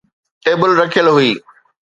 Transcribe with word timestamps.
table 0.43 0.69
رکيل 0.79 1.07
هئي 1.15 1.31